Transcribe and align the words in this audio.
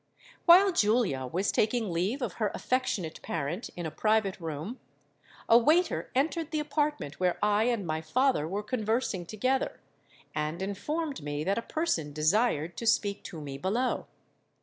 "While 0.47 0.71
Julia 0.71 1.27
was 1.27 1.51
taking 1.51 1.91
leave 1.93 2.23
of 2.23 2.33
her 2.41 2.49
affectionate 2.55 3.21
parent 3.21 3.69
in 3.77 3.85
a 3.85 3.91
private 3.91 4.39
room, 4.39 4.79
a 5.47 5.59
waiter 5.59 6.09
entered 6.15 6.49
the 6.49 6.59
apartment 6.59 7.19
where 7.19 7.37
I 7.45 7.65
and 7.65 7.85
my 7.85 8.01
father 8.01 8.47
were 8.47 8.63
conversing 8.63 9.27
together, 9.27 9.79
and 10.33 10.59
informed 10.59 11.21
me 11.21 11.43
that 11.43 11.59
a 11.59 11.61
person 11.61 12.13
desired 12.13 12.77
to 12.77 12.87
speak 12.87 13.21
to 13.25 13.39
me 13.41 13.59
below. 13.59 14.07